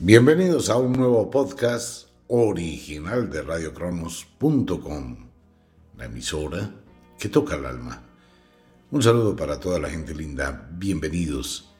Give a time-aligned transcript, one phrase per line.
[0.00, 5.16] Bienvenidos a un nuevo podcast original de radiocronos.com,
[5.96, 6.72] la emisora
[7.18, 8.04] que toca el alma.
[8.92, 10.68] Un saludo para toda la gente linda.
[10.70, 11.74] Bienvenidos.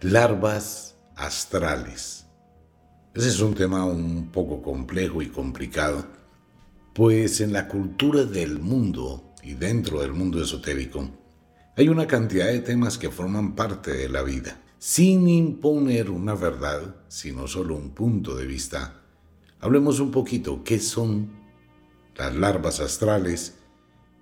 [0.00, 2.26] Larvas astrales.
[3.14, 6.04] Ese es un tema un poco complejo y complicado,
[6.92, 11.08] pues en la cultura del mundo y dentro del mundo esotérico
[11.76, 16.96] hay una cantidad de temas que forman parte de la vida sin imponer una verdad,
[17.08, 19.02] sino solo un punto de vista,
[19.60, 21.30] hablemos un poquito qué son
[22.16, 23.58] las larvas astrales,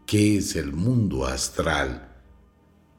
[0.05, 2.09] qué es el mundo astral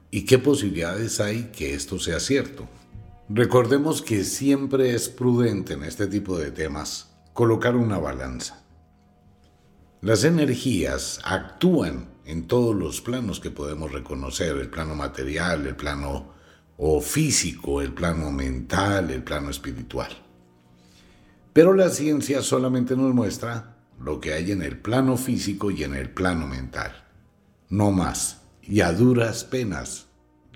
[0.10, 2.66] y qué posibilidades hay que esto sea cierto.
[3.28, 8.64] Recordemos que siempre es prudente en este tipo de temas colocar una balanza.
[10.00, 16.39] Las energías actúan en todos los planos que podemos reconocer, el plano material, el plano
[16.82, 20.10] o físico, el plano mental, el plano espiritual.
[21.52, 25.94] Pero la ciencia solamente nos muestra lo que hay en el plano físico y en
[25.94, 27.06] el plano mental.
[27.68, 30.08] No más, y a duras penas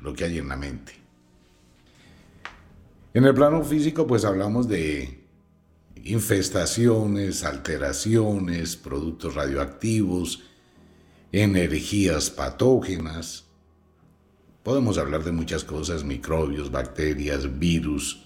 [0.01, 0.93] lo que hay en la mente.
[3.13, 5.25] En el plano físico pues hablamos de
[6.05, 10.43] infestaciones, alteraciones, productos radioactivos,
[11.33, 13.43] energías patógenas,
[14.63, 18.25] Podemos hablar de muchas cosas, microbios, bacterias, virus,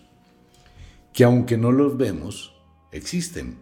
[1.12, 2.53] que aunque no los vemos,
[2.92, 3.58] existen.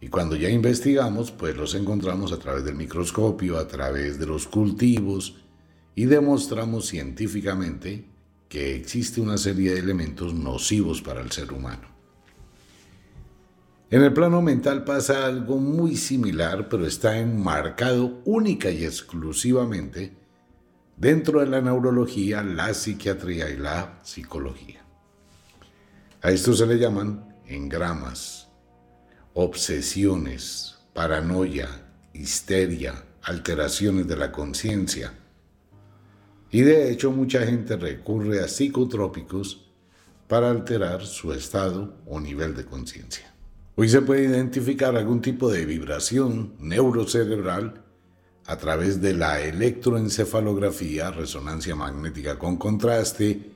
[0.00, 4.46] Y cuando ya investigamos, pues los encontramos a través del microscopio, a través de los
[4.46, 5.42] cultivos,
[5.96, 8.04] y demostramos científicamente
[8.48, 11.88] que existe una serie de elementos nocivos para el ser humano.
[13.90, 20.23] En el plano mental pasa algo muy similar, pero está enmarcado única y exclusivamente
[20.96, 24.84] dentro de la neurología, la psiquiatría y la psicología.
[26.22, 28.48] A esto se le llaman engramas,
[29.34, 31.68] obsesiones, paranoia,
[32.12, 35.12] histeria, alteraciones de la conciencia.
[36.50, 39.72] Y de hecho mucha gente recurre a psicotrópicos
[40.28, 43.34] para alterar su estado o nivel de conciencia.
[43.76, 47.83] Hoy se puede identificar algún tipo de vibración neurocerebral
[48.46, 53.52] a través de la electroencefalografía, resonancia magnética con contraste,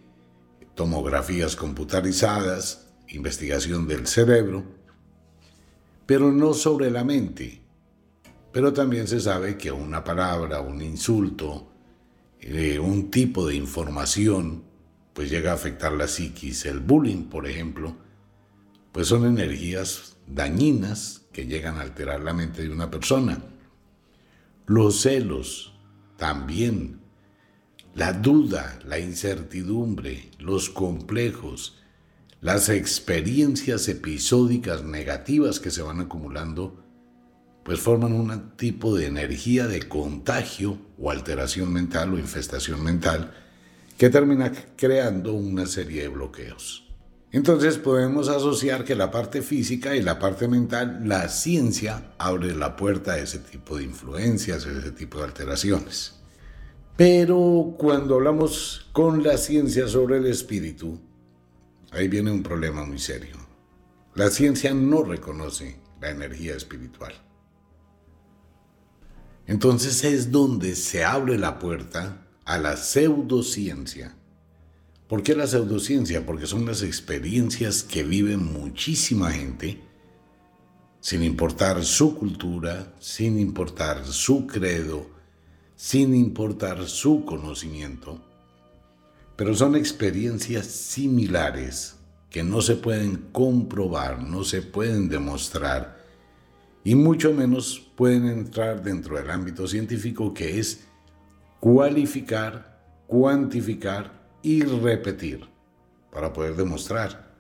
[0.75, 4.65] tomografías computarizadas, investigación del cerebro,
[6.07, 7.61] pero no sobre la mente.
[8.51, 11.71] Pero también se sabe que una palabra, un insulto,
[12.41, 14.65] eh, un tipo de información,
[15.13, 16.65] pues llega a afectar la psiquis.
[16.65, 17.95] El bullying, por ejemplo,
[18.91, 23.39] pues son energías dañinas que llegan a alterar la mente de una persona
[24.69, 25.73] los celos
[26.19, 27.01] también,
[27.95, 31.79] la duda, la incertidumbre, los complejos,
[32.43, 36.85] las experiencias episódicas negativas que se van acumulando,
[37.65, 43.33] pues forman un tipo de energía de contagio o alteración mental o infestación mental
[43.97, 46.88] que termina creando una serie de bloqueos.
[47.31, 52.75] Entonces podemos asociar que la parte física y la parte mental, la ciencia abre la
[52.75, 56.15] puerta a ese tipo de influencias, a ese tipo de alteraciones.
[56.97, 60.99] Pero cuando hablamos con la ciencia sobre el espíritu,
[61.91, 63.37] ahí viene un problema muy serio.
[64.15, 67.13] La ciencia no reconoce la energía espiritual.
[69.47, 74.18] Entonces es donde se abre la puerta a la pseudociencia
[75.09, 76.27] ¿Por qué la pseudociencia?
[76.27, 79.81] Porque son las experiencias que vive muchísima gente
[81.01, 85.07] sin importar su cultura, sin importar su credo,
[85.77, 88.21] sin importar su conocimiento,
[89.37, 91.97] pero son experiencias similares
[92.29, 96.05] que no se pueden comprobar, no se pueden demostrar
[96.85, 100.87] y mucho menos pueden entrar dentro del ámbito científico que es
[101.61, 105.49] cualificar, cuantificar y repetir
[106.13, 107.35] para poder demostrar,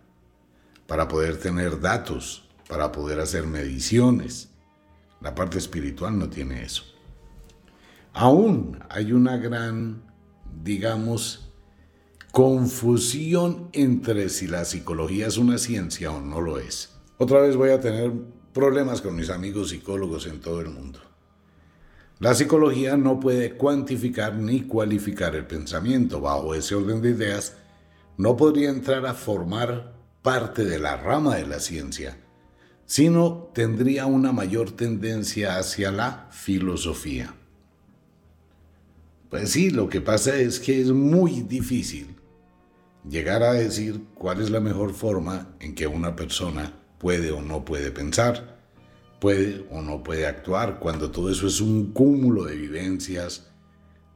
[0.86, 4.50] para poder tener datos, para poder hacer mediciones.
[5.20, 6.84] La parte espiritual no tiene eso.
[8.12, 10.02] Aún hay una gran,
[10.62, 11.50] digamos,
[12.32, 16.94] confusión entre si la psicología es una ciencia o no lo es.
[17.16, 18.12] Otra vez voy a tener
[18.52, 21.00] problemas con mis amigos psicólogos en todo el mundo.
[22.20, 26.20] La psicología no puede cuantificar ni cualificar el pensamiento.
[26.20, 27.56] Bajo ese orden de ideas,
[28.16, 32.18] no podría entrar a formar parte de la rama de la ciencia,
[32.86, 37.34] sino tendría una mayor tendencia hacia la filosofía.
[39.30, 42.16] Pues sí, lo que pasa es que es muy difícil
[43.08, 47.64] llegar a decir cuál es la mejor forma en que una persona puede o no
[47.64, 48.57] puede pensar,
[49.18, 53.48] puede o no puede actuar, cuando todo eso es un cúmulo de vivencias,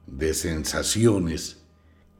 [0.06, 1.58] de sensaciones.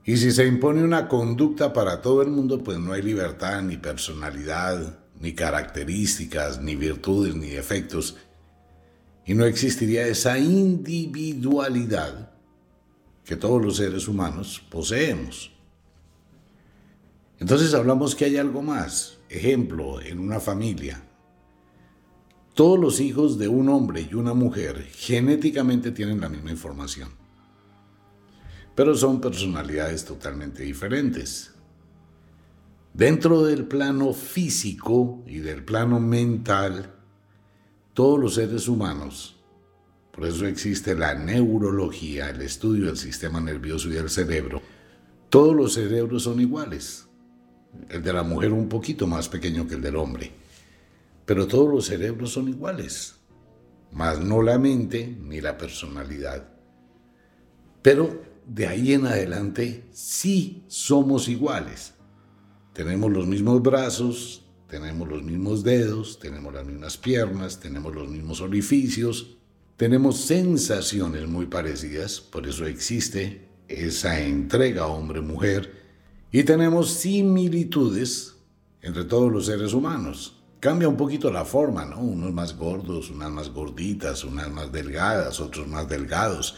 [0.05, 3.77] Y si se impone una conducta para todo el mundo, pues no hay libertad, ni
[3.77, 8.17] personalidad, ni características, ni virtudes, ni defectos.
[9.25, 12.33] Y no existiría esa individualidad
[13.25, 15.53] que todos los seres humanos poseemos.
[17.39, 19.19] Entonces hablamos que hay algo más.
[19.29, 21.03] Ejemplo, en una familia.
[22.55, 27.09] Todos los hijos de un hombre y una mujer genéticamente tienen la misma información.
[28.75, 31.53] Pero son personalidades totalmente diferentes.
[32.95, 36.95] Dentro del plano físico y del plano mental,
[37.95, 39.37] todos los seres humanos,
[40.13, 44.61] por eso existe la neurología, el estudio del sistema nervioso y del cerebro,
[45.31, 47.09] todos los cerebros son iguales
[47.89, 50.42] el de la mujer un poquito más pequeño que el del hombre.
[51.25, 53.17] Pero todos los cerebros son iguales,
[53.93, 56.49] más no la mente ni la personalidad.
[57.83, 61.95] Pero de ahí en adelante sí somos iguales.
[62.73, 68.41] Tenemos los mismos brazos, tenemos los mismos dedos, tenemos las mismas piernas, tenemos los mismos
[68.41, 69.37] orificios,
[69.77, 75.73] tenemos sensaciones muy parecidas, por eso existe esa entrega hombre-mujer
[76.31, 78.37] y tenemos similitudes
[78.81, 80.42] entre todos los seres humanos.
[80.63, 81.99] Cambia un poquito la forma, ¿no?
[81.99, 86.55] Unos más gordos, unas más gorditas, unas más delgadas, otros más delgados,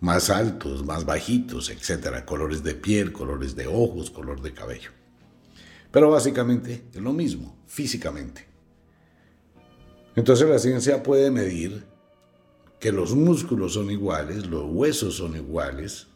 [0.00, 2.24] más altos, más bajitos, etc.
[2.24, 4.90] Colores de piel, colores de ojos, color de cabello.
[5.92, 8.44] Pero básicamente es lo mismo, físicamente.
[10.16, 11.84] Entonces la ciencia puede medir
[12.80, 16.08] que los músculos son iguales, los huesos son iguales,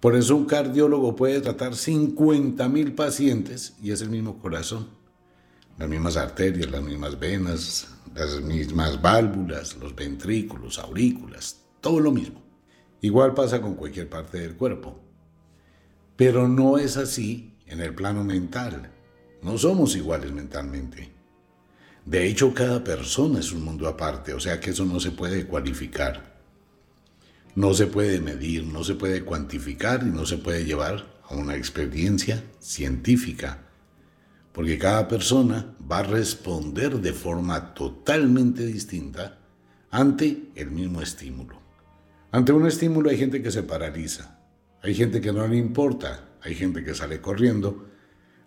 [0.00, 4.97] por eso un cardiólogo puede tratar 50.000 pacientes y es el mismo corazón,
[5.78, 12.42] las mismas arterias, las mismas venas, las mismas válvulas, los ventrículos, aurículas, todo lo mismo.
[13.00, 15.00] Igual pasa con cualquier parte del cuerpo.
[16.16, 18.90] Pero no es así en el plano mental.
[19.42, 21.12] No somos iguales mentalmente.
[22.04, 25.46] De hecho, cada persona es un mundo aparte, o sea que eso no se puede
[25.46, 26.38] cualificar
[27.58, 31.56] no se puede medir, no se puede cuantificar y no se puede llevar a una
[31.56, 33.67] experiencia científica,
[34.58, 39.38] porque cada persona va a responder de forma totalmente distinta
[39.88, 41.62] ante el mismo estímulo.
[42.32, 44.40] Ante un estímulo hay gente que se paraliza,
[44.82, 47.88] hay gente que no le importa, hay gente que sale corriendo,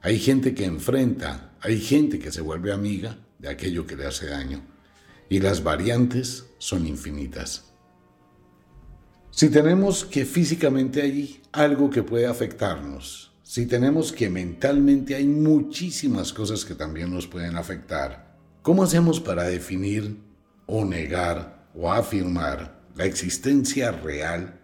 [0.01, 4.25] hay gente que enfrenta, hay gente que se vuelve amiga de aquello que le hace
[4.25, 4.65] daño,
[5.29, 7.71] y las variantes son infinitas.
[9.29, 16.31] Si tenemos que físicamente hay algo que puede afectarnos, si tenemos que mentalmente hay muchísimas
[16.31, 20.21] cosas que también nos pueden afectar, ¿cómo hacemos para definir
[20.67, 24.61] o negar o afirmar la existencia real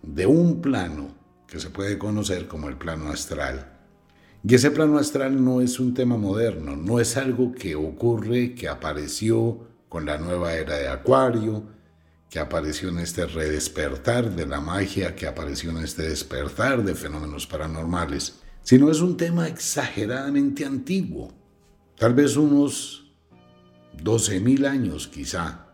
[0.00, 1.14] de un plano
[1.46, 3.70] que se puede conocer como el plano astral?
[4.42, 8.70] Y ese plano astral no es un tema moderno, no es algo que ocurre, que
[8.70, 11.73] apareció con la nueva era de Acuario,
[12.34, 17.46] que apareció en este redespertar de la magia, que apareció en este despertar de fenómenos
[17.46, 21.32] paranormales, sino es un tema exageradamente antiguo,
[21.96, 23.14] tal vez unos
[24.02, 25.68] 12.000 años quizá.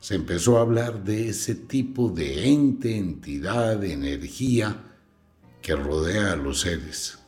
[0.00, 4.96] Se empezó a hablar de ese tipo de ente, entidad, energía
[5.60, 7.18] que rodea a los seres.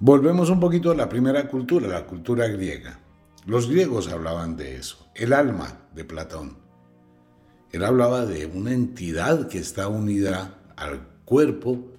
[0.00, 3.00] Volvemos un poquito a la primera cultura, la cultura griega.
[3.44, 6.61] Los griegos hablaban de eso, el alma de Platón.
[7.72, 11.90] Él hablaba de una entidad que está unida al cuerpo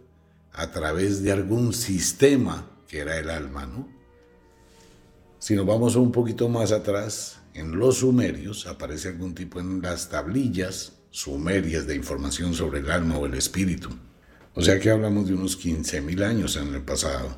[0.52, 3.88] a través de algún sistema que era el alma, ¿no?
[5.40, 10.10] Si nos vamos un poquito más atrás, en los sumerios aparece algún tipo en las
[10.10, 13.90] tablillas sumerias de información sobre el alma o el espíritu.
[14.54, 17.36] O sea que hablamos de unos 15.000 años en el pasado.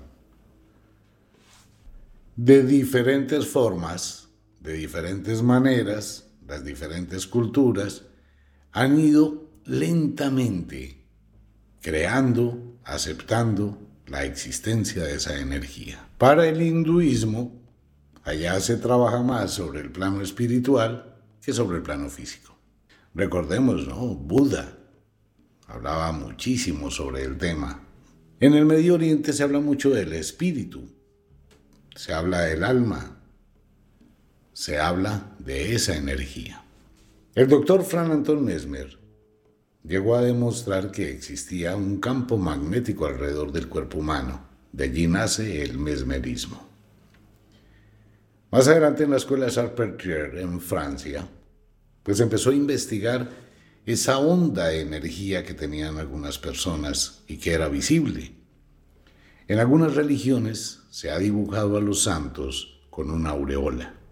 [2.36, 4.28] De diferentes formas,
[4.60, 8.04] de diferentes maneras, las diferentes culturas
[8.76, 11.02] han ido lentamente
[11.82, 16.10] creando, aceptando la existencia de esa energía.
[16.18, 17.54] Para el hinduismo,
[18.26, 22.58] allá se trabaja más sobre el plano espiritual que sobre el plano físico.
[23.14, 24.14] Recordemos, ¿no?
[24.14, 24.78] Buda
[25.68, 27.82] hablaba muchísimo sobre el tema.
[28.42, 30.92] En el Medio Oriente se habla mucho del espíritu,
[31.96, 33.22] se habla del alma,
[34.52, 36.65] se habla de esa energía.
[37.36, 38.98] El doctor Fran Anton Mesmer
[39.84, 44.48] llegó a demostrar que existía un campo magnético alrededor del cuerpo humano.
[44.72, 46.66] De allí nace el mesmerismo.
[48.52, 51.28] Más adelante en la escuela Salpêtrière en Francia,
[52.04, 53.30] pues empezó a investigar
[53.86, 58.32] esa onda de energía que tenían algunas personas y que era visible.
[59.50, 64.05] En algunas religiones se ha dibujado a los santos con una aureola.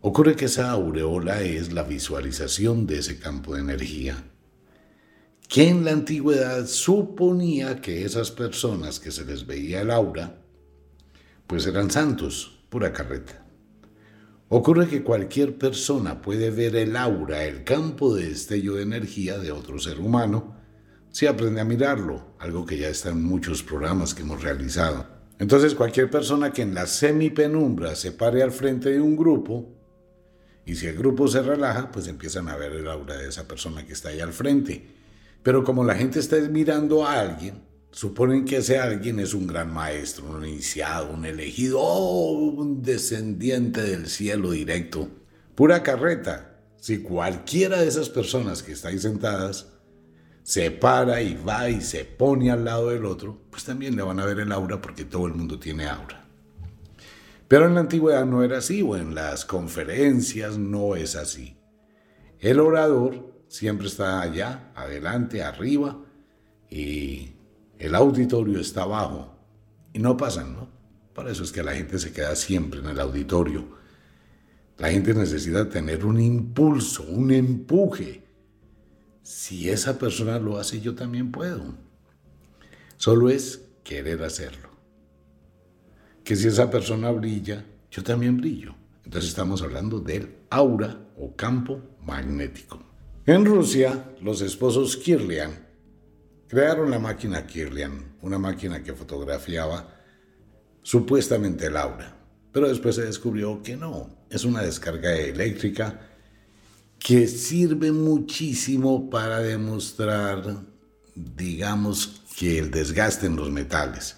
[0.00, 4.24] Ocurre que esa aureola es la visualización de ese campo de energía
[5.48, 10.42] que en la antigüedad suponía que esas personas que se les veía el aura,
[11.46, 13.46] pues eran santos, pura carreta.
[14.50, 19.50] Ocurre que cualquier persona puede ver el aura, el campo de destello de energía de
[19.50, 20.54] otro ser humano,
[21.10, 25.06] si aprende a mirarlo, algo que ya está en muchos programas que hemos realizado.
[25.38, 29.77] Entonces cualquier persona que en la semipenumbra se pare al frente de un grupo,
[30.68, 33.86] y si el grupo se relaja, pues empiezan a ver el aura de esa persona
[33.86, 34.98] que está ahí al frente
[35.42, 39.72] pero como la gente está mirando a alguien, suponen que ese alguien es un gran
[39.72, 45.08] maestro, un iniciado, un elegido, oh, un descendiente del cielo directo.
[45.54, 46.56] Pura carreta.
[46.76, 49.68] Si cualquiera de esas personas que está ahí sentadas
[50.42, 54.20] se para y va y se pone al lado del otro, pues también le van
[54.20, 56.17] a ver el aura porque todo el mundo tiene aura.
[57.48, 61.56] Pero en la antigüedad no era así, o en las conferencias no es así.
[62.38, 65.98] El orador siempre está allá, adelante, arriba,
[66.70, 67.32] y
[67.78, 69.34] el auditorio está abajo.
[69.94, 70.68] Y no pasan, ¿no?
[71.14, 73.66] Para eso es que la gente se queda siempre en el auditorio.
[74.76, 78.22] La gente necesita tener un impulso, un empuje.
[79.22, 81.74] Si esa persona lo hace, yo también puedo.
[82.98, 84.67] Solo es querer hacerlo.
[86.28, 88.74] Que si esa persona brilla, yo también brillo.
[89.02, 92.78] Entonces estamos hablando del aura o campo magnético.
[93.24, 95.66] En Rusia, los esposos Kirlian
[96.46, 99.88] crearon la máquina Kirlian, una máquina que fotografiaba
[100.82, 102.14] supuestamente el aura,
[102.52, 105.98] pero después se descubrió que no, es una descarga eléctrica
[106.98, 110.62] que sirve muchísimo para demostrar,
[111.14, 114.17] digamos, que el desgaste en los metales.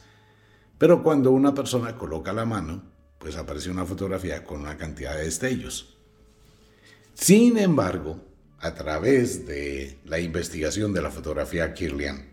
[0.80, 2.82] Pero cuando una persona coloca la mano,
[3.18, 5.98] pues aparece una fotografía con una cantidad de destellos.
[7.12, 8.18] Sin embargo,
[8.60, 12.30] a través de la investigación de la fotografía Kirlian,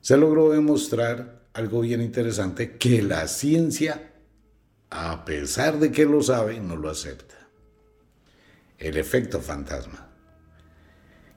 [0.00, 4.14] se logró demostrar algo bien interesante que la ciencia,
[4.88, 7.50] a pesar de que lo sabe, no lo acepta.
[8.78, 10.08] El efecto fantasma.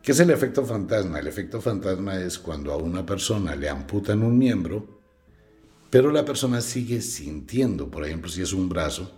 [0.01, 1.19] ¿Qué es el efecto fantasma?
[1.19, 5.00] El efecto fantasma es cuando a una persona le amputan un miembro,
[5.91, 9.11] pero la persona sigue sintiendo, por ejemplo, si es un brazo,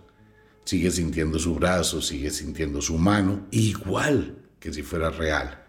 [0.64, 5.64] sigue sintiendo su brazo, sigue sintiendo su mano, igual que si fuera real.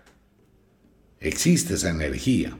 [1.19, 2.57] Existe esa energía.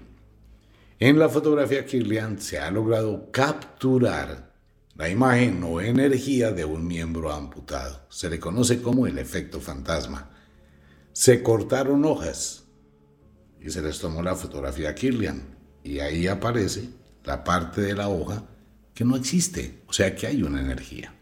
[1.00, 4.54] En la fotografía Kirlian se ha logrado capturar
[4.94, 8.06] la imagen o energía de un miembro amputado.
[8.10, 10.30] Se le conoce como el efecto fantasma.
[11.14, 12.66] Se cortaron hojas
[13.60, 16.90] y se les tomó la fotografía Kirlian y ahí aparece
[17.26, 18.44] la parte de la hoja
[18.94, 21.14] que no existe, o sea que hay una energía.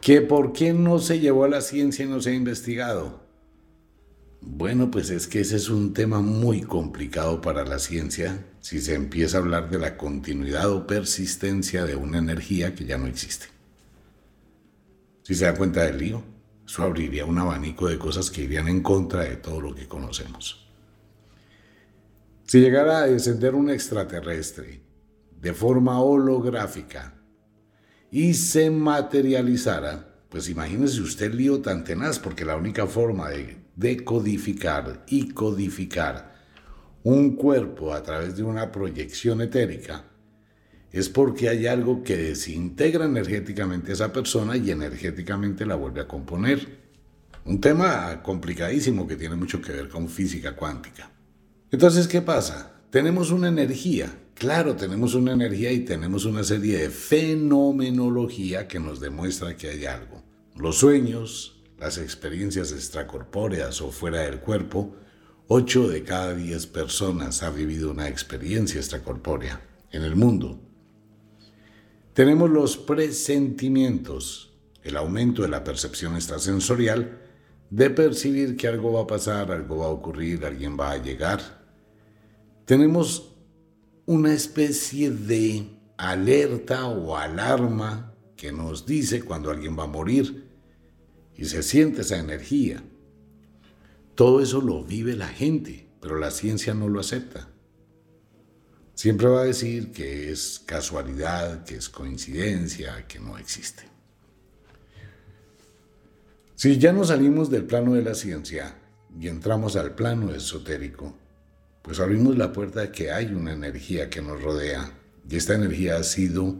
[0.00, 3.22] ¿Que por qué no se llevó a la ciencia y no se ha investigado?
[4.40, 8.94] Bueno, pues es que ese es un tema muy complicado para la ciencia si se
[8.94, 13.46] empieza a hablar de la continuidad o persistencia de una energía que ya no existe.
[15.22, 16.24] Si se da cuenta del lío,
[16.66, 20.61] eso abriría un abanico de cosas que irían en contra de todo lo que conocemos.
[22.52, 24.82] Si llegara a descender un extraterrestre
[25.40, 27.14] de forma holográfica
[28.10, 33.56] y se materializara, pues imagínese usted el lío tan tenaz, porque la única forma de
[33.74, 36.34] decodificar y codificar
[37.04, 40.04] un cuerpo a través de una proyección etérica
[40.90, 46.06] es porque hay algo que desintegra energéticamente a esa persona y energéticamente la vuelve a
[46.06, 46.68] componer.
[47.46, 51.11] Un tema complicadísimo que tiene mucho que ver con física cuántica.
[51.72, 52.70] Entonces, ¿qué pasa?
[52.90, 59.00] Tenemos una energía, claro, tenemos una energía y tenemos una serie de fenomenología que nos
[59.00, 60.22] demuestra que hay algo.
[60.54, 64.94] Los sueños, las experiencias extracorpóreas o fuera del cuerpo,
[65.48, 69.62] 8 de cada 10 personas ha vivido una experiencia extracorpórea
[69.92, 70.60] en el mundo.
[72.12, 74.52] Tenemos los presentimientos,
[74.82, 77.18] el aumento de la percepción extrasensorial,
[77.70, 81.61] de percibir que algo va a pasar, algo va a ocurrir, alguien va a llegar.
[82.72, 83.34] Tenemos
[84.06, 85.66] una especie de
[85.98, 90.48] alerta o alarma que nos dice cuando alguien va a morir
[91.36, 92.82] y se siente esa energía.
[94.14, 97.50] Todo eso lo vive la gente, pero la ciencia no lo acepta.
[98.94, 103.82] Siempre va a decir que es casualidad, que es coincidencia, que no existe.
[106.54, 108.78] Si ya nos salimos del plano de la ciencia
[109.20, 111.18] y entramos al plano esotérico,
[111.82, 114.92] pues abrimos la puerta de que hay una energía que nos rodea
[115.28, 116.56] y esta energía ha sido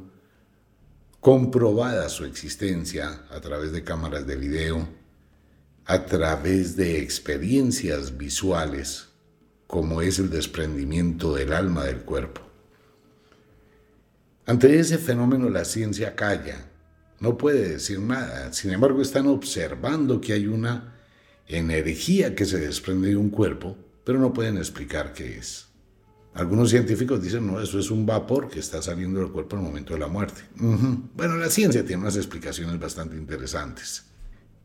[1.20, 4.88] comprobada su existencia a través de cámaras de video,
[5.84, 9.08] a través de experiencias visuales
[9.66, 12.42] como es el desprendimiento del alma del cuerpo.
[14.44, 16.66] Ante ese fenómeno la ciencia calla,
[17.20, 20.96] no puede decir nada, sin embargo están observando que hay una
[21.46, 25.66] energía que se desprende de un cuerpo, pero no pueden explicar qué es.
[26.34, 29.68] Algunos científicos dicen, no, eso es un vapor que está saliendo del cuerpo en el
[29.68, 30.42] momento de la muerte.
[30.54, 34.04] Bueno, la ciencia tiene unas explicaciones bastante interesantes.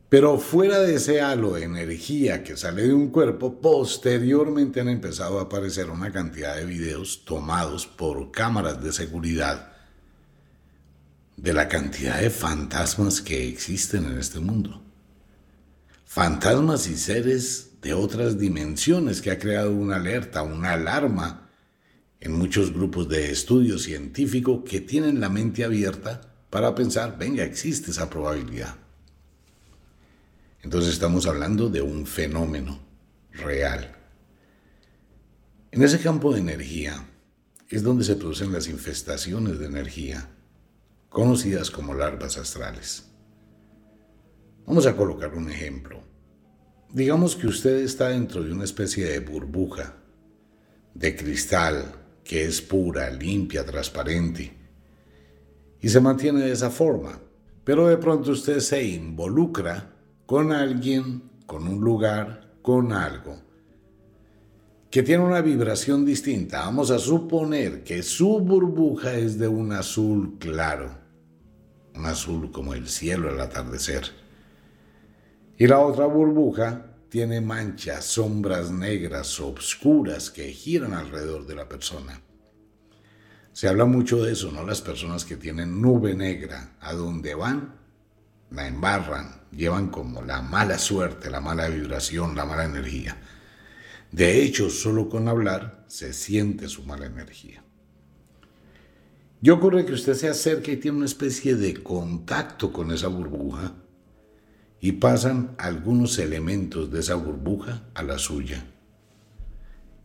[0.08, 5.38] Pero fuera de ese halo de energía que sale de un cuerpo, posteriormente han empezado
[5.38, 9.72] a aparecer una cantidad de videos tomados por cámaras de seguridad
[11.36, 14.82] de la cantidad de fantasmas que existen en este mundo.
[16.06, 21.48] Fantasmas y seres de otras dimensiones que ha creado una alerta, una alarma
[22.20, 27.90] en muchos grupos de estudio científico que tienen la mente abierta para pensar, venga, existe
[27.90, 28.76] esa probabilidad.
[30.62, 32.80] Entonces estamos hablando de un fenómeno
[33.32, 33.94] real.
[35.70, 37.06] En ese campo de energía
[37.68, 40.28] es donde se producen las infestaciones de energía,
[41.10, 43.04] conocidas como larvas astrales.
[44.66, 46.07] Vamos a colocar un ejemplo.
[46.92, 49.94] Digamos que usted está dentro de una especie de burbuja
[50.94, 51.84] de cristal
[52.24, 54.52] que es pura, limpia, transparente,
[55.80, 57.20] y se mantiene de esa forma,
[57.62, 63.38] pero de pronto usted se involucra con alguien, con un lugar, con algo,
[64.90, 66.60] que tiene una vibración distinta.
[66.60, 70.90] Vamos a suponer que su burbuja es de un azul claro,
[71.94, 74.04] un azul como el cielo al atardecer.
[75.60, 82.22] Y la otra burbuja tiene manchas, sombras negras, obscuras que giran alrededor de la persona.
[83.52, 84.64] Se habla mucho de eso, ¿no?
[84.64, 87.74] Las personas que tienen nube negra, a donde van,
[88.52, 93.20] la embarran, llevan como la mala suerte, la mala vibración, la mala energía.
[94.12, 97.64] De hecho, solo con hablar se siente su mala energía.
[99.42, 103.74] Y ocurre que usted se acerca y tiene una especie de contacto con esa burbuja
[104.80, 108.64] y pasan algunos elementos de esa burbuja a la suya.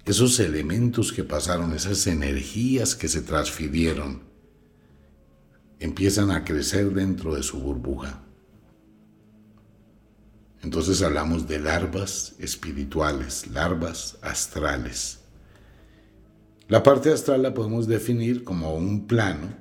[0.06, 4.24] Esos elementos que pasaron, esas energías que se transfirieron,
[5.80, 8.24] empiezan a crecer dentro de su burbuja.
[10.64, 15.20] Entonces hablamos de larvas espirituales, larvas astrales.
[16.70, 19.54] La parte astral la podemos definir como un plano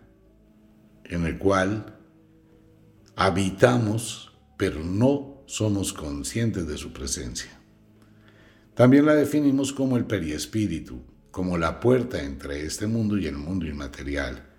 [1.04, 1.98] en el cual
[3.16, 4.31] habitamos,
[4.62, 7.50] pero no somos conscientes de su presencia.
[8.74, 13.66] También la definimos como el periespíritu, como la puerta entre este mundo y el mundo
[13.66, 14.50] inmaterial.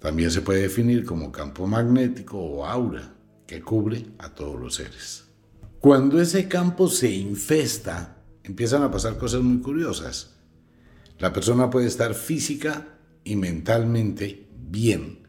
[0.00, 3.14] También se puede definir como campo magnético o aura
[3.46, 5.26] que cubre a todos los seres.
[5.78, 10.34] Cuando ese campo se infesta, empiezan a pasar cosas muy curiosas.
[11.20, 15.28] La persona puede estar física y mentalmente bien,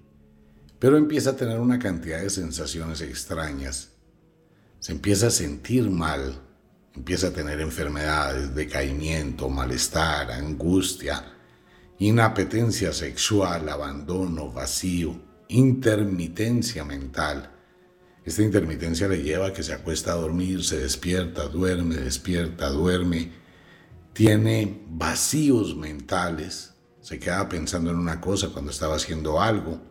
[0.79, 3.98] pero empieza a tener una cantidad de sensaciones extrañas.
[4.79, 6.41] Se empieza a sentir mal,
[6.95, 11.33] empieza a tener enfermedades, decaimiento, malestar, angustia,
[11.99, 17.59] inapetencia sexual, abandono, vacío, intermitencia mental
[18.29, 23.31] esta intermitencia le lleva a que se acuesta a dormir, se despierta, duerme, despierta, duerme.
[24.13, 29.81] Tiene vacíos mentales, se queda pensando en una cosa cuando estaba haciendo algo,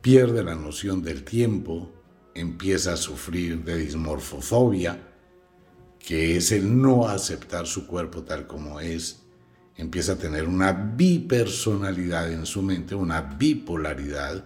[0.00, 1.90] pierde la noción del tiempo,
[2.38, 5.00] empieza a sufrir de dismorfofobia,
[5.98, 9.20] que es el no aceptar su cuerpo tal como es,
[9.76, 14.44] empieza a tener una bipersonalidad en su mente, una bipolaridad,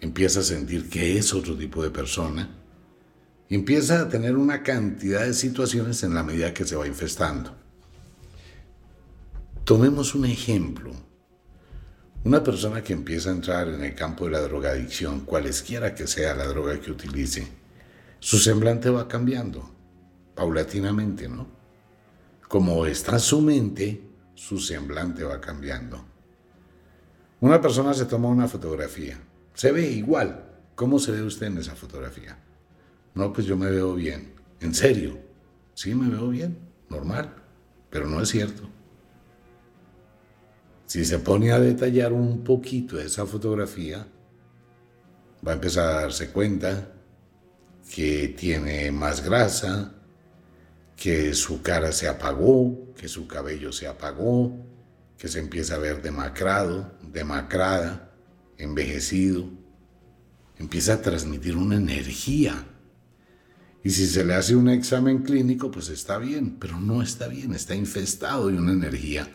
[0.00, 2.48] empieza a sentir que es otro tipo de persona,
[3.48, 7.56] empieza a tener una cantidad de situaciones en la medida que se va infestando.
[9.64, 11.07] Tomemos un ejemplo.
[12.28, 16.34] Una persona que empieza a entrar en el campo de la drogadicción, cualesquiera que sea
[16.34, 17.48] la droga que utilice,
[18.18, 19.74] su semblante va cambiando
[20.34, 21.46] paulatinamente, ¿no?
[22.46, 24.02] Como está su mente,
[24.34, 26.04] su semblante va cambiando.
[27.40, 29.18] Una persona se toma una fotografía,
[29.54, 30.50] se ve igual.
[30.74, 32.38] ¿Cómo se ve usted en esa fotografía?
[33.14, 34.34] No, pues yo me veo bien.
[34.60, 35.18] ¿En serio?
[35.72, 36.58] Sí, me veo bien,
[36.90, 37.34] normal,
[37.88, 38.68] pero no es cierto.
[40.88, 44.08] Si se pone a detallar un poquito esa fotografía,
[45.46, 46.94] va a empezar a darse cuenta
[47.94, 49.92] que tiene más grasa,
[50.96, 54.56] que su cara se apagó, que su cabello se apagó,
[55.18, 58.10] que se empieza a ver demacrado, demacrada,
[58.56, 59.44] envejecido.
[60.56, 62.66] Empieza a transmitir una energía.
[63.84, 67.52] Y si se le hace un examen clínico, pues está bien, pero no está bien,
[67.52, 69.30] está infestado de una energía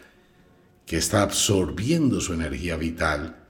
[0.85, 3.47] que está absorbiendo su energía vital,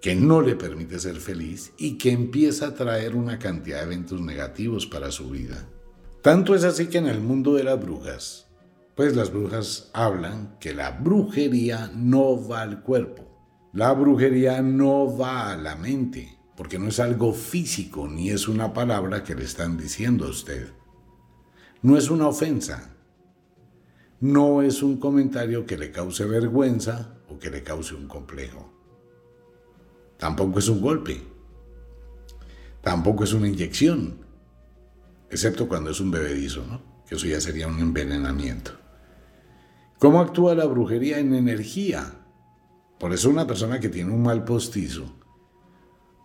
[0.00, 4.20] que no le permite ser feliz y que empieza a traer una cantidad de eventos
[4.20, 5.68] negativos para su vida.
[6.22, 8.46] Tanto es así que en el mundo de las brujas,
[8.94, 13.26] pues las brujas hablan que la brujería no va al cuerpo,
[13.72, 18.72] la brujería no va a la mente, porque no es algo físico ni es una
[18.74, 20.68] palabra que le están diciendo a usted.
[21.82, 22.94] No es una ofensa,
[24.20, 28.70] no es un comentario que le cause vergüenza o que le cause un complejo.
[30.18, 31.22] Tampoco es un golpe,
[32.82, 34.18] tampoco es una inyección,
[35.30, 36.82] excepto cuando es un bebedizo, ¿no?
[37.08, 38.72] que eso ya sería un envenenamiento.
[39.98, 42.20] ¿Cómo actúa la brujería en energía?
[42.98, 45.16] Por eso una persona que tiene un mal postizo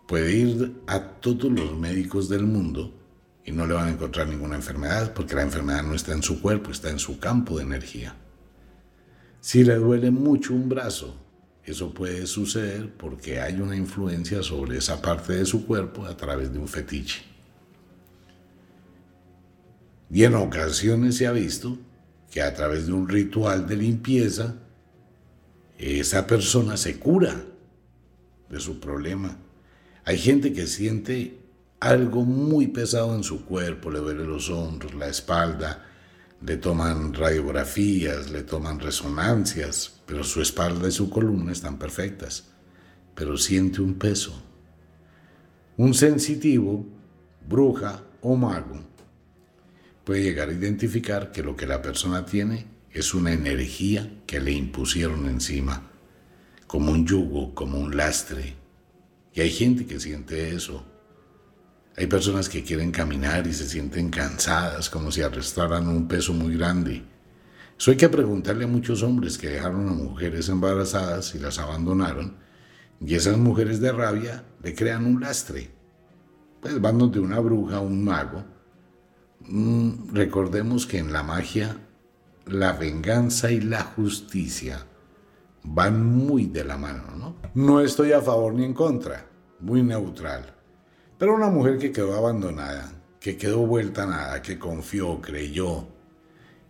[0.05, 3.04] puede ir a todos los médicos del mundo
[3.45, 6.41] y no le van a encontrar ninguna enfermedad porque la enfermedad no está en su
[6.41, 8.15] cuerpo, está en su campo de energía.
[9.39, 11.15] Si le duele mucho un brazo,
[11.63, 16.51] eso puede suceder porque hay una influencia sobre esa parte de su cuerpo a través
[16.51, 17.23] de un fetiche.
[20.09, 21.77] Y en ocasiones se ha visto
[22.31, 24.55] que a través de un ritual de limpieza,
[25.77, 27.43] esa persona se cura
[28.49, 29.37] de su problema.
[30.03, 31.44] Hay gente que siente
[31.79, 35.85] algo muy pesado en su cuerpo, le duele los hombros, la espalda,
[36.41, 42.45] le toman radiografías, le toman resonancias, pero su espalda y su columna están perfectas,
[43.13, 44.41] pero siente un peso.
[45.77, 46.85] Un sensitivo,
[47.47, 48.95] bruja o mago
[50.05, 54.51] puede llegar a identificar que lo que la persona tiene es una energía que le
[54.51, 55.91] impusieron encima,
[56.67, 58.53] como un yugo, como un lastre.
[59.33, 60.85] Y hay gente que siente eso.
[61.97, 66.57] Hay personas que quieren caminar y se sienten cansadas, como si arrastraran un peso muy
[66.57, 67.03] grande.
[67.77, 72.37] Eso hay que preguntarle a muchos hombres que dejaron a mujeres embarazadas y las abandonaron,
[72.99, 75.71] y esas mujeres de rabia le crean un lastre.
[76.61, 78.43] Pues van donde una bruja, un mago,
[79.47, 81.77] Mm, recordemos que en la magia
[82.47, 84.85] la venganza y la justicia
[85.63, 87.35] van muy de la mano, ¿no?
[87.53, 89.27] No estoy a favor ni en contra,
[89.59, 90.55] muy neutral.
[91.17, 95.87] Pero una mujer que quedó abandonada, que quedó vuelta a nada, que confió, creyó,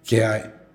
[0.03, 0.23] que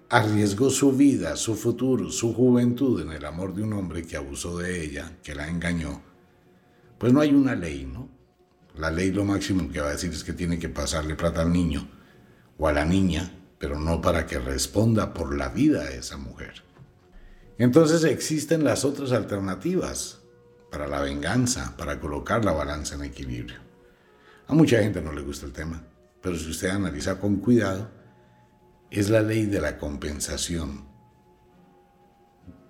[0.09, 4.59] arriesgó su vida, su futuro, su juventud en el amor de un hombre que abusó
[4.59, 6.03] de ella, que la engañó,
[6.99, 8.09] pues no hay una ley, ¿no?
[8.77, 11.53] La ley lo máximo que va a decir es que tiene que pasarle plata al
[11.53, 11.89] niño
[12.59, 16.63] o a la niña, pero no para que responda por la vida de esa mujer.
[17.59, 20.20] Entonces existen las otras alternativas
[20.71, 23.59] para la venganza, para colocar la balanza en equilibrio.
[24.47, 25.83] A mucha gente no le gusta el tema,
[26.23, 27.91] pero si usted analiza con cuidado,
[28.91, 30.85] es la ley de la compensación.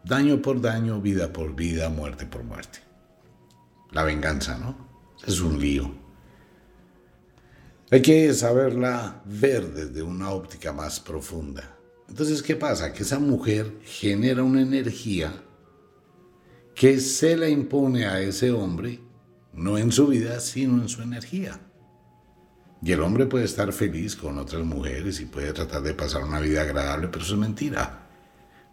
[0.05, 2.79] Daño por daño, vida por vida, muerte por muerte.
[3.93, 4.89] La venganza, ¿no?
[5.27, 5.95] Es un lío.
[7.91, 11.77] Hay que saberla ver desde una óptica más profunda.
[12.09, 12.93] Entonces, ¿qué pasa?
[12.93, 15.43] Que esa mujer genera una energía
[16.81, 19.03] que se la impone a ese hombre,
[19.53, 21.61] no en su vida, sino en su energía.
[22.81, 26.41] Y el hombre puede estar feliz con otras mujeres y puede tratar de pasar una
[26.41, 28.09] vida agradable, pero eso es mentira.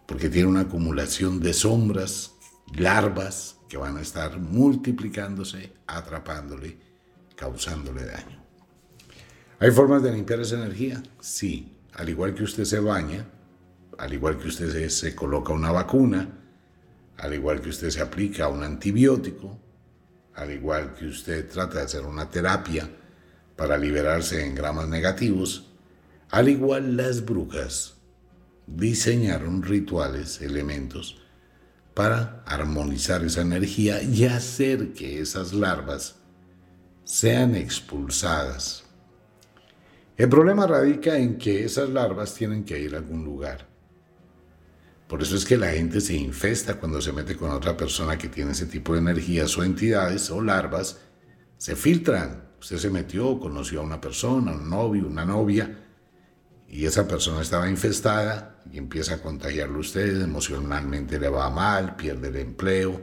[0.06, 2.32] porque tiene una acumulación de sombras,
[2.74, 6.78] larvas que van a estar multiplicándose, atrapándole,
[7.36, 8.42] causándole daño.
[9.58, 11.02] ¿Hay formas de limpiar esa energía?
[11.20, 11.76] Sí.
[11.92, 13.26] Al igual que usted se baña,
[13.98, 16.37] al igual que usted se, coloca una vacuna,
[17.18, 19.58] al igual que usted se aplica un antibiótico,
[20.34, 22.88] al igual que usted trata de hacer una terapia
[23.56, 25.66] para liberarse en gramas negativos,
[26.30, 27.94] al igual las brujas
[28.66, 31.20] diseñaron rituales, elementos,
[31.94, 36.16] para armonizar esa energía y hacer que esas larvas
[37.02, 38.84] sean expulsadas.
[40.16, 43.67] El problema radica en que esas larvas tienen que ir a algún lugar.
[45.08, 48.28] Por eso es que la gente se infesta cuando se mete con otra persona que
[48.28, 50.98] tiene ese tipo de energías o entidades o larvas.
[51.56, 52.46] Se filtran.
[52.60, 55.78] Usted se metió, conoció a una persona, un novio, una novia,
[56.68, 61.96] y esa persona estaba infestada y empieza a contagiarlo a usted, emocionalmente le va mal,
[61.96, 63.00] pierde el empleo,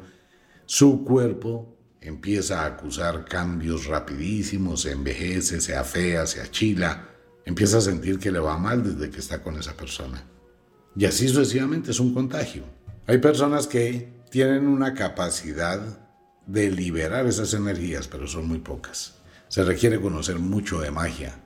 [0.66, 7.10] su cuerpo empieza a acusar cambios rapidísimos, se envejece, se afea, se achila,
[7.46, 10.24] empieza a sentir que le va mal desde que está con esa persona.
[10.96, 12.64] Y así sucesivamente es un contagio.
[13.08, 15.82] Hay personas que tienen una capacidad
[16.46, 19.16] de liberar esas energías, pero son muy pocas.
[19.48, 21.44] Se requiere conocer mucho de magia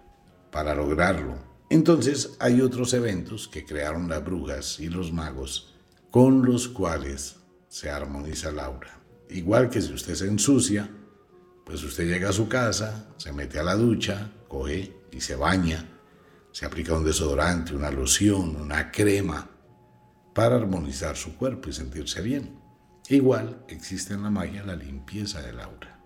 [0.51, 1.35] para lograrlo.
[1.69, 5.75] Entonces hay otros eventos que crearon las brujas y los magos
[6.12, 7.35] con los cuales
[7.67, 8.99] se armoniza la aura.
[9.29, 10.89] Igual que si usted se ensucia,
[11.65, 15.98] pues usted llega a su casa, se mete a la ducha, coge y se baña
[16.51, 19.49] se aplica un desodorante, una loción, una crema
[20.33, 22.59] para armonizar su cuerpo y sentirse bien.
[23.09, 25.99] Igual existe en la magia la limpieza del aura.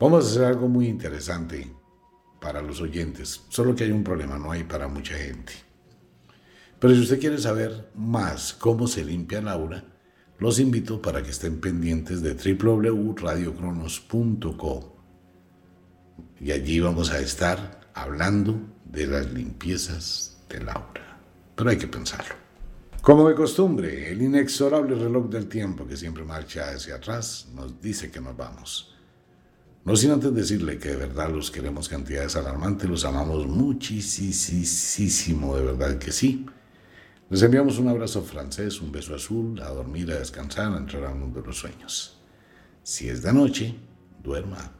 [0.00, 1.70] Vamos a hacer algo muy interesante
[2.40, 5.52] para los oyentes, solo que hay un problema, no hay para mucha gente.
[6.78, 9.84] Pero si usted quiere saber más cómo se limpia el aura,
[10.38, 14.98] los invito para que estén pendientes de www.radiocronos.co
[16.40, 21.18] y allí vamos a estar hablando de las limpiezas del aura.
[21.54, 22.34] Pero hay que pensarlo.
[23.00, 28.10] Como de costumbre, el inexorable reloj del tiempo que siempre marcha hacia atrás nos dice
[28.10, 28.94] que nos vamos.
[29.84, 33.86] No sin antes decirle que de verdad los queremos cantidades alarmantes, los amamos muchísimo,
[35.56, 36.44] de verdad que sí.
[37.30, 41.14] Les enviamos un abrazo francés, un beso azul, a dormir, a descansar, a entrar al
[41.14, 42.18] mundo de los sueños.
[42.82, 43.74] Si es de noche,
[44.22, 44.72] duerma.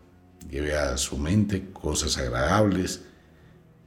[0.51, 3.03] Lleve a su mente cosas agradables,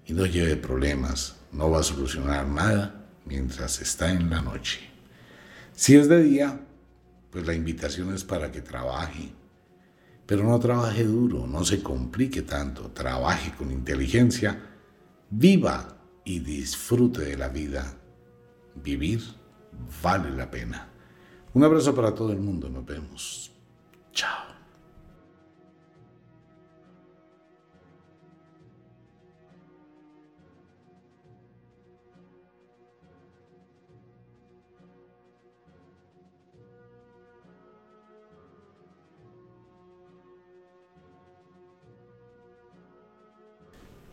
[0.06, 4.80] y no lleve problemas, no va a solucionar nada mientras está en la noche.
[5.74, 6.60] Si es de día,
[7.30, 9.32] pues la invitación es para que trabaje,
[10.26, 14.62] pero no trabaje duro, no se complique tanto, trabaje con inteligencia,
[15.30, 17.98] viva y disfrute de la vida.
[18.76, 19.22] Vivir
[20.02, 20.88] vale la pena.
[21.54, 23.52] Un abrazo para todo el mundo, nos vemos.
[24.14, 24.51] Chao.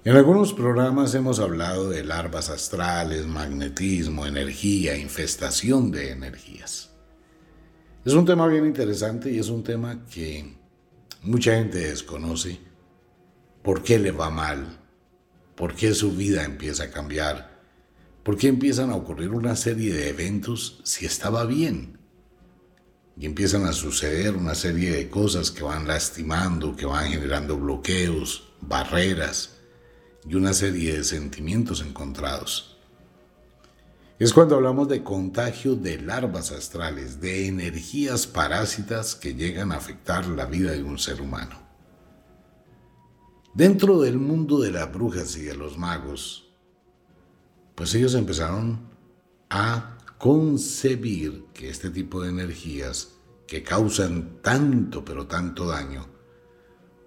[0.04, 6.90] En algunos programas hemos hablado de larvas astrales, magnetismo, energía, infestación de energías.
[8.04, 10.56] Es un tema bien interesante y es un tema que
[11.22, 12.60] mucha gente desconoce.
[13.62, 14.78] ¿Por qué le va mal?
[15.56, 17.58] ¿Por qué su vida empieza a cambiar?
[18.22, 21.98] ¿Por qué empiezan a ocurrir una serie de eventos si estaba bien?
[23.18, 28.54] Y empiezan a suceder una serie de cosas que van lastimando, que van generando bloqueos,
[28.60, 29.57] barreras
[30.28, 32.76] y una serie de sentimientos encontrados.
[34.18, 40.26] Es cuando hablamos de contagio de larvas astrales, de energías parásitas que llegan a afectar
[40.26, 41.56] la vida de un ser humano.
[43.54, 46.50] Dentro del mundo de las brujas y de los magos,
[47.74, 48.80] pues ellos empezaron
[49.48, 53.10] a concebir que este tipo de energías
[53.46, 56.06] que causan tanto pero tanto daño,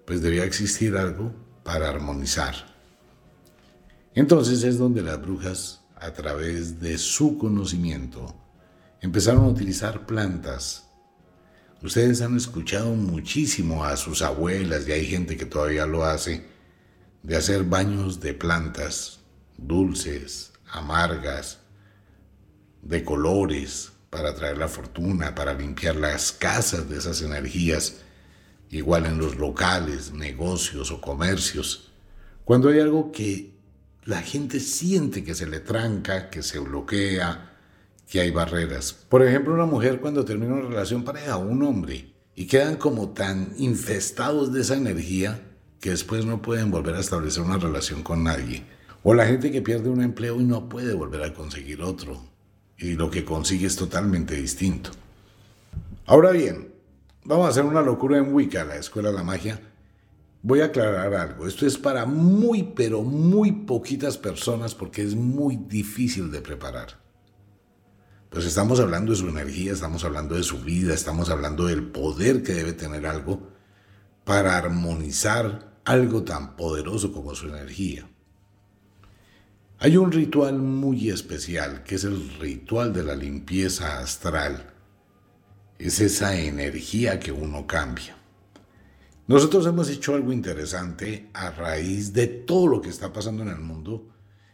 [0.06, 1.32] pues debía existir algo
[1.62, 2.71] para armonizar
[4.14, 8.34] entonces es donde las brujas, a través de su conocimiento,
[9.00, 10.88] empezaron a utilizar plantas.
[11.82, 16.46] Ustedes han escuchado muchísimo a sus abuelas, y hay gente que todavía lo hace,
[17.22, 19.20] de hacer baños de plantas
[19.56, 21.60] dulces, amargas,
[22.82, 28.02] de colores, para traer la fortuna, para limpiar las casas de esas energías,
[28.68, 31.92] igual en los locales, negocios o comercios.
[32.44, 33.51] Cuando hay algo que
[34.04, 37.52] la gente siente que se le tranca, que se bloquea,
[38.08, 38.92] que hay barreras.
[38.92, 43.54] Por ejemplo, una mujer cuando termina una relación pareja, un hombre, y quedan como tan
[43.58, 45.40] infestados de esa energía
[45.80, 48.64] que después no pueden volver a establecer una relación con nadie.
[49.02, 52.22] O la gente que pierde un empleo y no puede volver a conseguir otro.
[52.78, 54.90] Y lo que consigue es totalmente distinto.
[56.06, 56.72] Ahora bien,
[57.24, 59.60] vamos a hacer una locura en Wicca, la Escuela de la Magia.
[60.44, 61.46] Voy a aclarar algo.
[61.46, 67.00] Esto es para muy, pero muy poquitas personas porque es muy difícil de preparar.
[68.28, 72.42] Pues estamos hablando de su energía, estamos hablando de su vida, estamos hablando del poder
[72.42, 73.50] que debe tener algo
[74.24, 78.08] para armonizar algo tan poderoso como su energía.
[79.78, 84.72] Hay un ritual muy especial que es el ritual de la limpieza astral.
[85.78, 88.16] Es esa energía que uno cambia.
[89.28, 93.60] Nosotros hemos hecho algo interesante a raíz de todo lo que está pasando en el
[93.60, 94.08] mundo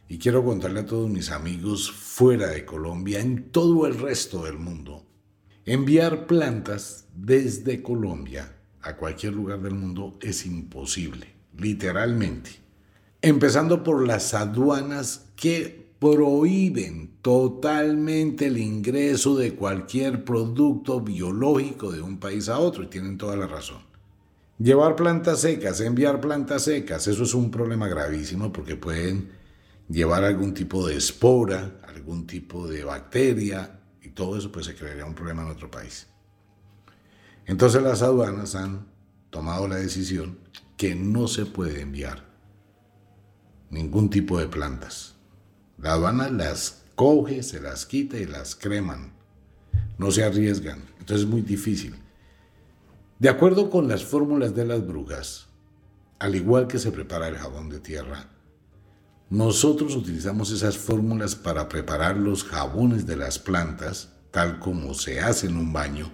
[0.08, 4.58] y quiero contarle a todos mis amigos fuera de Colombia, en todo el resto del
[4.58, 5.06] mundo.
[5.64, 12.50] Enviar plantas desde Colombia a cualquier lugar del mundo es imposible, literalmente.
[13.22, 22.18] Empezando por las aduanas que prohíben totalmente el ingreso de cualquier producto biológico de un
[22.18, 23.87] país a otro y tienen toda la razón.
[24.58, 29.30] Llevar plantas secas, enviar plantas secas, eso es un problema gravísimo porque pueden
[29.88, 35.04] llevar algún tipo de espora, algún tipo de bacteria, y todo eso pues se crearía
[35.04, 36.08] un problema en otro país.
[37.46, 38.88] Entonces las aduanas han
[39.30, 40.38] tomado la decisión
[40.76, 42.24] que no se puede enviar
[43.70, 45.14] ningún tipo de plantas.
[45.78, 49.12] La aduana las coge, se las quita y las creman.
[49.98, 50.82] No se arriesgan.
[50.98, 51.94] Entonces es muy difícil.
[53.18, 55.48] De acuerdo con las fórmulas de las brujas,
[56.20, 58.28] al igual que se prepara el jabón de tierra,
[59.28, 65.48] nosotros utilizamos esas fórmulas para preparar los jabones de las plantas, tal como se hace
[65.48, 66.12] en un baño,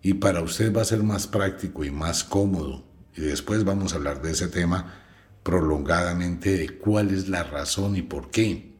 [0.00, 2.82] y para usted va a ser más práctico y más cómodo.
[3.14, 5.02] Y después vamos a hablar de ese tema
[5.42, 8.74] prolongadamente de cuál es la razón y por qué.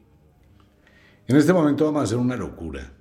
[1.27, 2.93] En este momento vamos a hacer una locura,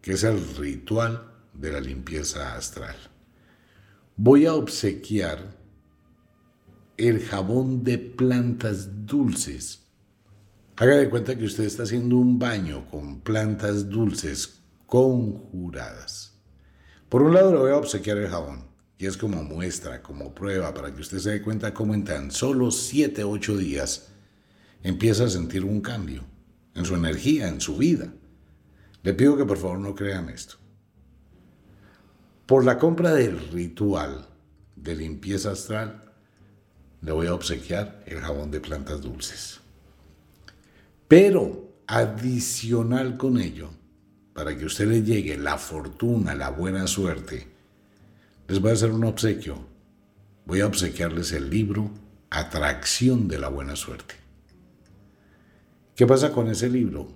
[0.00, 3.11] que es el ritual de la limpieza astral.
[4.24, 5.58] Voy a obsequiar
[6.96, 9.80] el jabón de plantas dulces
[10.76, 16.38] Haga de cuenta que usted está haciendo un baño con plantas dulces conjuradas.
[17.08, 20.72] Por un lado le voy a obsequiar el jabón, y es como muestra, como prueba,
[20.72, 24.12] para que usted se dé cuenta cómo en tan solo 7, 8 días
[24.84, 26.22] empieza a sentir un cambio
[26.76, 28.14] en su energía, en su vida.
[29.02, 30.61] Le pido que por favor no crean esto.
[32.46, 34.26] Por la compra del ritual
[34.76, 36.12] de limpieza astral,
[37.00, 39.60] le voy a obsequiar el jabón de plantas dulces.
[41.08, 43.70] Pero adicional con ello,
[44.34, 47.46] para que usted le llegue la fortuna, la buena suerte,
[48.48, 49.66] les voy a hacer un obsequio.
[50.44, 51.90] Voy a obsequiarles el libro
[52.30, 54.14] Atracción de la Buena Suerte.
[55.94, 57.08] ¿Qué pasa con ese libro?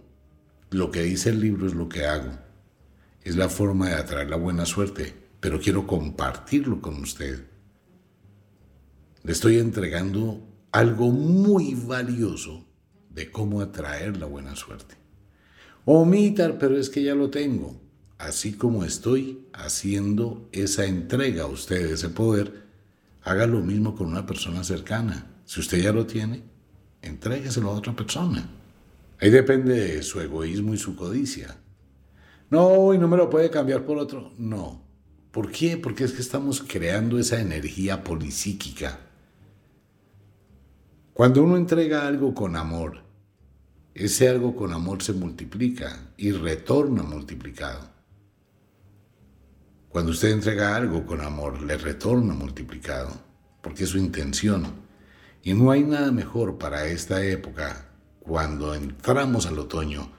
[0.71, 2.46] Lo que dice el libro es lo que hago.
[3.27, 7.45] Es la forma de atraer la buena suerte, pero quiero compartirlo con usted.
[9.25, 12.65] Le estoy entregando algo muy valioso
[13.11, 14.95] de cómo atraer la buena suerte.
[15.85, 17.81] Omitar, pero es que ya lo tengo.
[18.17, 22.63] Así como estoy haciendo esa entrega a usted, ese poder,
[23.25, 25.35] haga lo mismo con una persona cercana.
[25.47, 26.45] Si usted ya lo tiene,
[27.03, 28.49] entrégueselo a otra persona.
[29.21, 31.57] Ahí depende de su egoísmo y su codicia.
[32.51, 34.33] No, y no me lo puede cambiar por otro.
[34.39, 34.83] No.
[35.31, 35.77] ¿Por qué?
[35.77, 39.01] Porque es que estamos creando esa energía polisíquica.
[41.13, 43.03] Cuando uno entrega algo con amor,
[43.95, 47.89] ese algo con amor se multiplica y retorna multiplicado.
[49.89, 53.11] Cuando usted entrega algo con amor, le retorna multiplicado,
[53.63, 54.67] porque es su intención.
[55.43, 57.89] Y no hay nada mejor para esta época,
[58.21, 60.11] cuando entramos al otoño,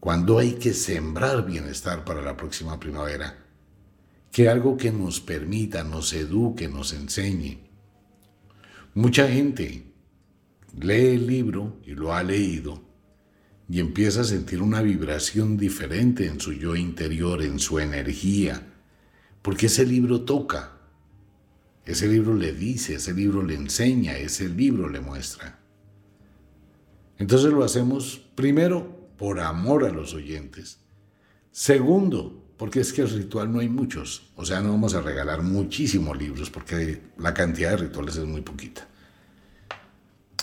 [0.00, 3.44] cuando hay que sembrar bienestar para la próxima primavera,
[4.30, 7.58] que algo que nos permita, nos eduque, nos enseñe.
[8.94, 9.92] Mucha gente
[10.78, 12.82] lee el libro y lo ha leído
[13.68, 18.74] y empieza a sentir una vibración diferente en su yo interior, en su energía,
[19.42, 20.78] porque ese libro toca,
[21.84, 25.60] ese libro le dice, ese libro le enseña, ese libro le muestra.
[27.18, 30.78] Entonces lo hacemos primero por amor a los oyentes,
[31.50, 35.42] segundo, porque es que el ritual no hay muchos, o sea, no vamos a regalar
[35.42, 38.88] muchísimos libros porque la cantidad de rituales es muy poquita.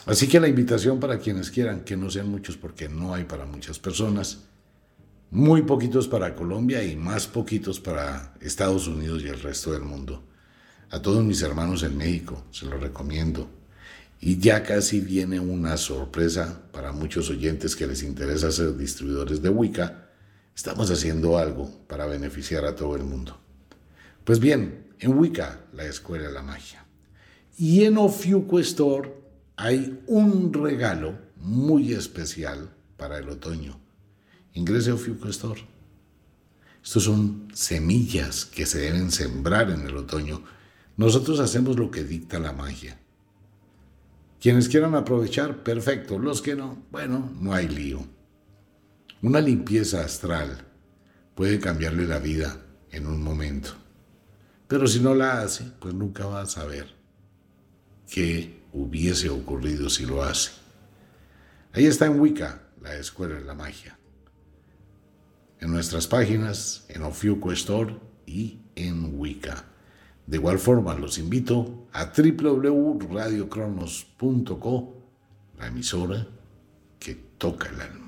[0.05, 3.45] Así que la invitación para quienes quieran, que no sean muchos porque no hay para
[3.45, 4.43] muchas personas,
[5.31, 10.21] Muy poquitos para Colombia y más poquitos para Estados Unidos y el resto del mundo.
[10.91, 13.49] A todos mis hermanos en México, se los recomiendo.
[14.25, 19.49] Y ya casi viene una sorpresa para muchos oyentes que les interesa ser distribuidores de
[19.49, 20.11] Wicca.
[20.55, 23.37] Estamos haciendo algo para beneficiar a todo el mundo.
[24.23, 26.85] Pues bien, en Wicca, la Escuela de la Magia.
[27.57, 29.13] Y en Ofiuco Store
[29.57, 33.77] hay un regalo muy especial para el otoño.
[34.53, 35.67] Ingrese a Ofiuco Store.
[36.81, 40.43] Estos son semillas que se deben sembrar en el otoño
[40.95, 42.99] nosotros hacemos lo que dicta la magia.
[44.43, 46.19] Quienes quieran aprovechar, perfecto.
[46.19, 48.05] Los que no, bueno, no hay lío.
[49.21, 50.65] Una limpieza astral
[51.33, 52.57] puede cambiarle la vida
[52.91, 53.69] en un momento.
[54.67, 56.93] Pero si no la hace, pues nunca va a saber
[58.11, 60.51] qué hubiese ocurrido si lo hace.
[61.71, 63.97] Ahí está en Wicca, la Escuela de la Magia.
[65.61, 69.72] En nuestras páginas, en Ofiuco Store y en Wicca.
[70.25, 74.93] De igual forma, los invito a www.radiocronos.co,
[75.57, 76.25] la emisora
[76.99, 78.02] que toca el alma.